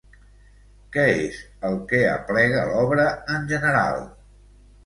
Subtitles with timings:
[0.95, 1.37] Què és
[1.69, 3.07] el que aplega l'obra
[3.37, 4.05] en general?